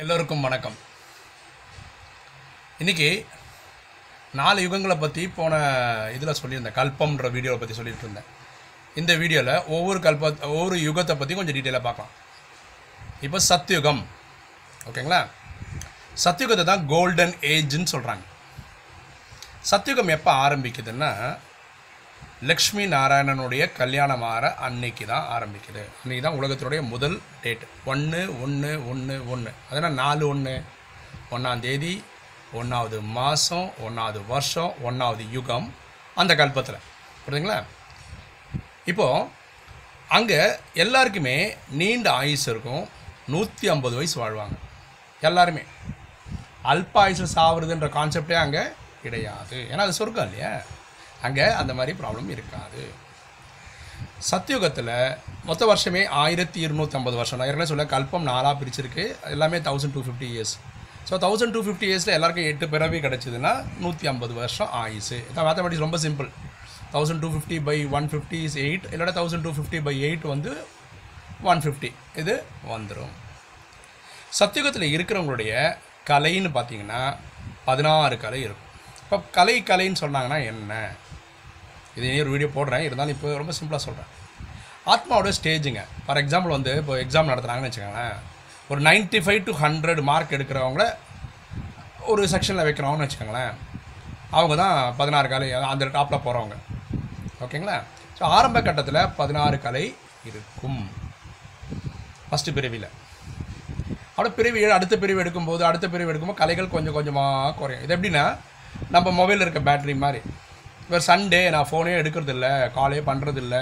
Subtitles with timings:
[0.00, 0.76] எல்லோருக்கும் வணக்கம்.
[2.82, 3.08] இன்னைக்கு
[4.38, 5.54] நாலு யுகங்களை பற்றி போன
[6.16, 6.76] இதில் சொல்லியிருந்தேன்.
[6.78, 8.28] கல்பம்ன்ற வீடியோவை பற்றி சொல்லிட்டு இருந்தேன்
[9.00, 12.14] இந்த வீடியோவில் ஒவ்வொரு கல்ப ஒவ்வொரு யுகத்தை பற்றி கொஞ்சம் டீட்டெயிலாக பார்க்கலாம்.
[13.26, 14.02] இப்போ சத்யுகம்.
[14.90, 15.20] ஓகேங்களா?
[16.24, 18.24] சத்யுகத்தை தான் கோல்டன் ஏஜ்னு சொல்கிறாங்க
[19.72, 21.10] சத்யுகம் எப்போ ஆரம்பிக்குதுன்னா
[22.48, 25.82] லக்ஷ்மி நாராயணனுடைய கல்யாணம் ஆற அன்னைக்கு தான் ஆரம்பிக்குது.
[26.02, 30.54] அன்னைக்கு தான் உலகத்தினுடைய முதல் டேட் ஒன்று ஒன்று ஒன்று ஒன்று அதனால் நாலு ஒன்று
[31.34, 31.92] ஒன்றாந்தேதி
[32.52, 35.68] ஒன்றாவது மாதம் ஒன்றாவது வருஷம் ஒன்றாவது யுகம்
[36.20, 36.80] அந்த கல்பத்தில்.
[37.24, 37.58] புரியுதுங்களா?
[38.84, 39.26] இப்போது
[40.16, 40.40] அங்கே
[40.74, 41.36] எல்லாருக்குமே
[41.80, 42.88] நீண்ட ஆயுஸ் இருக்கும்.
[43.28, 44.56] நூற்றி ஐம்பது வயசு வாழ்வாங்க.
[45.20, 45.62] எல்லாருமே.
[46.72, 48.64] அல்ப ஆயுசு சாவுறதுன்ற கான்செப்டே அங்கே
[49.02, 49.56] கிடையாது.
[49.70, 50.52] ஏன்னா அது சொர்க்கம் இல்லையா?
[51.26, 52.82] அங்கே அந்த மாதிரி ப்ராப்ளம் இருக்காது.
[54.30, 54.94] சத்தியுகத்தில்
[55.48, 57.38] மொத்த வருஷமே ஆயிரத்தி இருநூற்றம்பது வருஷம்.
[57.38, 59.04] நான் ஏற்கனவே சொல்ல கல்பம் நாலாக பிரிச்சிருக்கு.
[59.34, 60.54] எல்லாமே thousand two fifty years
[61.08, 63.52] so thousand two fifty இயர்ஸில் எல்லாருக்கும் எட்டு பிறவி கிடச்சிதுன்னா
[63.84, 66.28] நூற்றி ஐம்பது வருஷம் ஆயுசு இதான் மேத்தமெட்டிக்ஸ் ரொம்ப simple
[66.94, 70.52] thousand two fifty by one fifty is eight இல்லைனா thousand two fifty by eight வந்து
[71.50, 71.90] ஒன் ஃபிஃப்டி
[72.22, 72.34] இது
[72.72, 73.14] வந்துடும்
[74.38, 75.52] சத்தியுகத்தில் இருக்கிறவங்களுடைய
[76.10, 77.02] கலைன்னு பார்த்தீங்கன்னா
[77.68, 78.68] பதினாறு கலை இருக்கும்.
[79.04, 80.74] இப்போ கலை கலைன்னு சொன்னாங்கன்னா என்ன?
[81.98, 82.84] இது ஒரு வீடியோ போடுறேன்.
[82.88, 84.10] இருந்தாலும் இப்போ ரொம்ப சிம்பிளாக சொல்கிறேன்
[84.92, 88.16] ஆத்மாவோட ஸ்டேஜுங்க ஃபார் எக்ஸாம்பிள் வந்து இப்போ எக்ஸாம் நடத்துகிறாங்கன்னு வச்சுக்கோங்களேன்.
[88.72, 90.84] ஒரு 95 ஃபைவ் டு ஹண்ட்ரட் மார்க் எடுக்கிறவங்கள
[92.12, 93.52] ஒரு செக்ஷனில் வைக்கிறோம்னு வச்சுக்கோங்களேன்.
[94.36, 96.56] அவங்க தான் பதினாறு கலை அந்த டாப்பில் போகிறவங்க
[97.44, 97.76] ஓகேங்களா?
[98.16, 99.84] ஸோ ஆரம்ப கட்டத்தில் பதினாறு கலை
[100.30, 100.80] இருக்கும்.
[102.28, 102.88] ஃபஸ்ட்டு பிரிவில்.
[104.16, 107.84] அப்படியே பிரிவு அடுத்த பிரிவு எடுக்கும்போது அடுத்த பிரிவு எடுக்கும்போது கலைகள் கொஞ்சம் கொஞ்சமாக குறையும்.
[107.84, 108.24] இது எப்படின்னா
[108.94, 110.20] நம்ம மொபைலில் இருக்க பேட்டரி மாதிரி.
[110.90, 113.56] இப்போ சண்டே நான் ஃபோனே எடுக்கிறது இல்லை காலே பண்ணுறதில்ல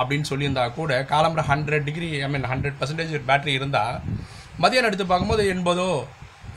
[0.00, 3.98] அப்படின்னு சொல்லியிருந்தா கூட காலம்புற hundred degree I mean hundred percentage battery இருந்தால்
[4.62, 5.86] மதியானம் எடுத்து பார்க்கும்போது எண்பதோ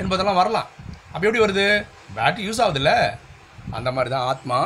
[0.01, 0.67] எண்பதெல்லாம் வரலாம்.
[1.11, 1.67] அப்போ எப்படி வருது?
[2.17, 2.93] பேட்டரி யூஸ் ஆகுதுல்ல?
[3.77, 4.59] அந்த மாதிரி தான் ஆத்மா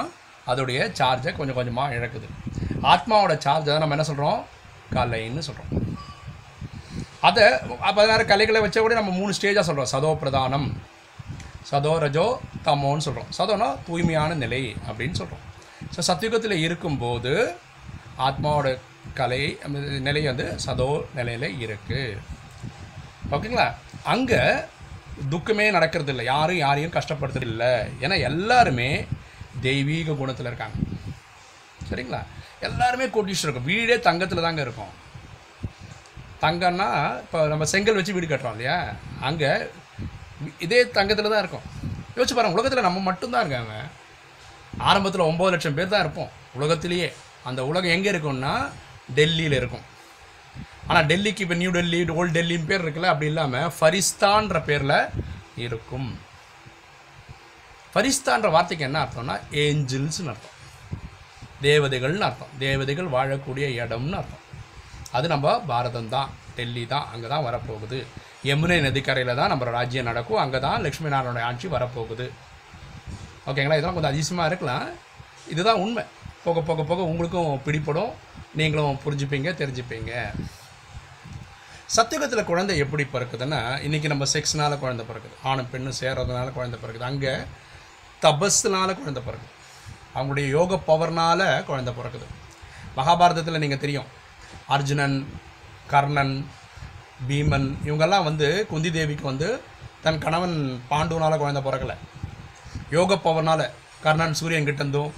[0.52, 2.30] அதோடைய சார்ஜை கொஞ்சம் கொஞ்சமாக இழக்குது.
[2.94, 4.40] ஆத்மாவோட சார்ஜை தான் நம்ம என்ன சொல்கிறோம்
[4.96, 5.74] கலைன்னு சொல்கிறோம்
[7.30, 7.46] அதை
[8.00, 10.70] பதினாறு கலைகளை வச்ச கூட நம்ம மூணு ஸ்டேஜாக சொல்கிறோம் சதோ பிரதானம்
[11.70, 12.26] சதோ ரஜோ
[12.66, 15.44] தமோன்னு சொல்கிறோம் சதோனா தூய்மையான நிலை அப்படின்னு சொல்கிறோம்
[15.96, 17.34] ஸோ சத்தியுகத்தில் இருக்கும்போது
[18.28, 18.70] ஆத்மாவோட
[19.20, 22.02] கலை அந்த நிலை வந்து சதோ நிலையில் இருக்குது
[23.36, 23.68] ஓகேங்களா?
[24.14, 24.42] அங்கே
[25.32, 27.72] துக்கமே நடக்கிறது இல்லை யாரும் யாரையும் கஷ்டப்படுத்துறது இல்லை
[28.04, 28.90] ஏன்னா எல்லாருமே
[29.66, 30.78] தெய்வீக குணத்தில் இருக்காங்க.
[31.90, 32.22] சரிங்களா?
[32.68, 33.70] எல்லாருமே கோட்டீஸ்வரர் இருக்கும்.
[33.74, 34.94] வீடே தங்கத்தில் தாங்க இருக்கும்.
[36.44, 36.90] தங்கம்னா
[37.24, 38.78] இப்போ நம்ம செங்கல் வச்சு வீடு கட்டுறோம் இல்லையா?
[39.30, 39.52] அங்கே
[40.66, 41.66] இதே தங்கத்தில் தான் இருக்கும்.
[42.18, 43.76] யோசிச்சு பாருங்க உலகத்தில் நம்ம மட்டும்தான் இருக்காங்க.
[44.90, 46.32] ஆரம்பத்தில் ஒம்பது லட்சம் பேர் தான் இருப்போம்.
[46.58, 47.10] உலகத்திலேயே.
[47.50, 48.54] அந்த உலகம் எங்கே இருக்கும்னா
[49.18, 49.86] டெல்லியில் இருக்கும்.
[50.88, 55.00] ஆனால் டெல்லிக்கு இப்போ நியூ டெல்லி ஓல்டு டெல்லின்னு பேர் இருக்குல்ல அப்படி இல்லாமல் ஃபரிஸ்தான்ற பேரில்
[55.66, 56.10] இருக்கும்.
[57.94, 60.56] ஃபரிஸ்தான்ற வார்த்தைக்கு என்ன அர்த்தம்னா ஏஞ்சல்ஸ்னு அர்த்தம்.
[61.68, 62.52] தேவதைகள்னு அர்த்தம்.
[62.66, 64.44] தேவதைகள் வாழக்கூடிய இடம்னு அர்த்தம்.
[65.18, 68.00] அது நம்ம பாரதம் தான் டெல்லி தான் அங்கே தான் வரப்போகுது.
[68.50, 72.28] யமுனை நதிக்கரையில் தான் நம்ம ராஜ்யம் நடக்கும் அங்கே தான் லக்ஷ்மி நாராயணோட ஆட்சி வரப்போகுது.
[73.50, 74.88] ஓகேங்களா இதெல்லாம் கொஞ்சம் அதிசயமாக இருக்கலாம்.
[75.54, 76.04] இதுதான் உண்மை.
[76.46, 78.12] போக போக போக உங்களுக்கும் பிடிப்படும்
[78.60, 80.12] நீங்களும் புரிஞ்சுப்பீங்க தெரிஞ்சுப்பீங்க.
[81.96, 85.36] சத்தியுகத்தில் குழந்தை எப்படி பிறக்குதுன்னா இன்றைக்கி நம்ம செக்ஸ்னால் குழந்தை பிறக்குது.
[85.50, 87.08] ஆணும் பெண்ணும் சேர்றதுனால குழந்தை பிறக்குது.
[87.12, 87.34] அங்கே
[88.26, 89.54] தபஸ்னால் குழந்தை பிறக்குது.
[90.16, 92.28] அவங்களுடைய யோக பவர்னால் குழந்தை பிறக்குது.
[92.98, 94.08] மகாபாரதத்தில் நீங்கள் தெரியும்.
[94.76, 95.18] அர்ஜுனன்
[95.92, 96.36] கர்ணன்
[97.28, 99.48] பீமன் இவங்கெல்லாம் வந்து குந்தி தேவிக்கு வந்து
[100.06, 100.56] தன் கணவன்
[100.92, 101.96] பாண்டுவனால் குழந்த பிறக்கலை.
[102.96, 103.66] யோக பவர்னால்
[104.06, 105.14] கர்ணன் சூரியன் கிட்டேருந்தும்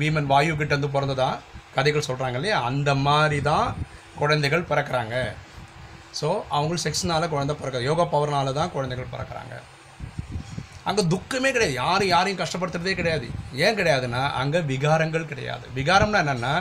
[0.00, 1.40] பீமன் வாயு கிட்டேருந்து பிறந்ததாக
[1.76, 2.58] கதைகள் சொல்கிறாங்க இல்லையா?
[2.70, 3.68] அந்த மாதிரி தான்
[4.20, 5.14] குழந்தைகள் பிறக்கிறாங்க.
[6.18, 9.54] ஸோ அவங்களும் செக்ஸ்னால குழந்தை பிறக்க யோக பவர்னால தான் குழந்தைகள் பிறக்கிறாங்க.
[10.88, 11.74] அங்கே துக்கமே கிடையாது.
[11.82, 13.26] யாரும் யாரையும் கஷ்டப்படுத்துறதே கிடையாது.
[13.64, 15.64] ஏன் கிடையாதுன்னா அங்கே விகாரங்கள் கிடையாது.
[15.78, 16.54] விகாரம்னா என்னென்னா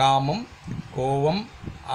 [0.00, 0.44] காமம்
[0.96, 1.42] கோபம்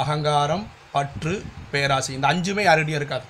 [0.02, 1.34] அகங்காரம் பற்று
[1.72, 3.26] பேராசி இந்த அஞ்சுமே யாருடையும் இருக்காது.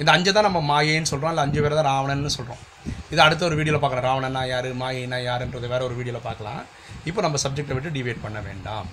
[0.00, 2.62] இந்த அஞ்சு தான் நம்ம மாயேன்னு சொல்கிறோம் இல்லை அஞ்சு பேர் தான் ராவணன்னு சொல்கிறோம்
[3.12, 6.62] இது அடுத்த ஒரு வீடியோவில் பார்க்குறோம் ராவணன்னா யார் மாயினா யாருன்றது வேற ஒரு வீடியோவில் பார்க்கலாம்.
[7.08, 8.88] இப்போ நம்ம சப்ஜெக்டை விட்டு டிவேட் பண்ண வேண்டாம்.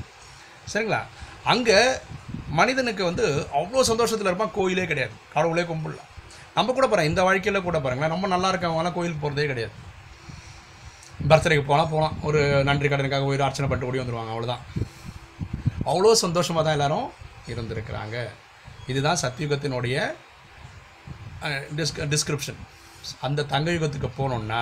[0.71, 1.01] சரிங்களா?
[1.53, 1.77] அங்கே
[2.59, 3.25] மனிதனுக்கு வந்து
[3.59, 5.13] அவ்வளோ சந்தோஷத்தில் இருப்பான் கோயிலே கிடையாது.
[5.35, 6.11] கடவுளே கும்பிடலாம்
[6.57, 9.73] நம்ம கூட போகிறேன் இந்த வாழ்க்கையில் கூட பாருங்களேன் நம்ம நல்லா இருக்கவங்களாம் கோயிலுக்கு போகிறதே கிடையாது.
[11.31, 12.39] பர்த்டேக்கு போனால் போகலாம் ஒரு
[12.69, 14.63] நன்றி கடனுக்காக ஒரு அர்ச்சனை பண்ணிட்டு ஓடி வந்துடுவாங்க அவ்வளோதான்
[15.91, 17.07] அவ்வளோ சந்தோஷமாக தான் எல்லாரும்
[17.51, 18.17] இருந்திருக்கிறாங்க.
[18.91, 19.97] இதுதான் சத்தியுகத்தினுடைய
[21.79, 22.61] டிஸ்க் டிஸ்கிரிப்ஷன்
[23.25, 24.61] அந்த தங்க யுகத்துக்கு போனோம்னா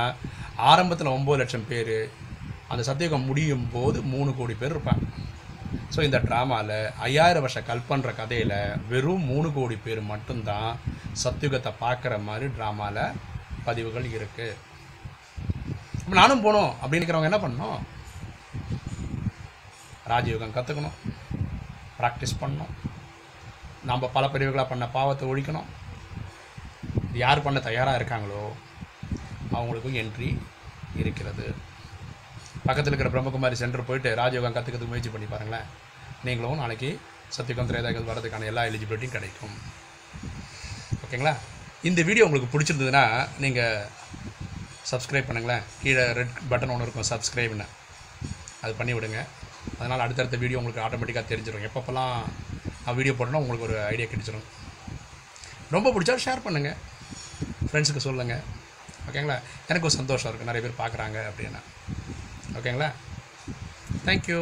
[0.72, 1.98] ஆரம்பத்தில் ஒம்பது லட்சம் பேர்
[2.72, 5.06] அந்த சத்தியுகம் முடியும் போது மூணு கோடி பேர் இருப்பாங்க.
[5.94, 6.76] ஸோ இந்த ட்ராமாவில்
[7.08, 8.56] ஐயாயிரம் வருஷம் கல்பன்ற கதையில்
[8.92, 10.72] வெறும் மூணு கோடி பேர் மட்டும்தான்
[11.24, 13.18] சத்யுகத்தை பார்க்குற மாதிரி ட்ராமாவில்
[13.68, 14.58] பதிவுகள் இருக்குது
[16.02, 17.80] அப்ப நானும் போகணும் அப்படின்னு இருக்கிறவங்க என்ன பண்ணணும்?
[20.12, 20.98] ராஜயோகம் கற்றுக்கணும்
[22.00, 22.74] ப்ராக்டிஸ் பண்ணணும்.
[23.90, 25.70] நம்ம பல பிரிவுகளாக பண்ண பாவத்தை ஒழிக்கணும்.
[27.24, 28.44] யார் பண்ண தயாராக இருக்காங்களோ
[29.58, 30.30] அவங்களுக்கும் என்ட்ரி
[31.02, 31.46] இருக்கிறது.
[32.68, 35.68] பக்கத்தில் இருக்கிற பிரம்மகுமாரி சென்டர் போயிட்டு ராஜயோகம் கற்றுக்கிறதுக்கு முயற்சி பண்ணி பாருங்களேன்.
[36.28, 36.90] நீங்களும் நாளைக்கு
[37.36, 39.56] சத்தியகம் திரேதாக்கள் வரதுக்கான எல்லா எலிஜிபிலிட்டியும் கிடைக்கும்.
[41.04, 41.34] ஓகேங்களா?
[41.90, 43.04] இந்த வீடியோ உங்களுக்கு பிடிச்சிருந்ததுன்னா
[43.44, 43.88] நீங்கள்
[44.92, 45.66] சப்ஸ்கிரைப் பண்ணுங்களேன்.
[45.84, 47.68] கீழே ரெட் பட்டன் ஒன்று இருக்கும் சப்ஸ்கிரைப்னு
[48.64, 49.20] அது பண்ணி விடுங்க
[49.80, 52.14] அதனால் அடுத்தடுத்த வீடியோ உங்களுக்கு ஆட்டோமேட்டிக்காக தெரிஞ்சிடும் எப்பப்பெல்லாம்
[52.86, 54.48] நான் வீடியோ போட்டேன்னா உங்களுக்கு ஒரு ஐடியா கிடைச்சிடும்
[55.72, 56.78] ரொம்ப பிடிச்சா ஷேர் பண்ணுங்கள்
[57.70, 58.44] ஃப்ரெண்ட்ஸுக்கு சொல்லுங்கள்
[59.08, 61.62] ஓகேங்களா எனக்கு ஒரு சந்தோஷம் இருக்குது நிறைய பேர் பார்க்குறாங்க அப்படின்னா.
[62.58, 62.90] ஓகேங்களா
[64.06, 64.40] தேங்க்யூ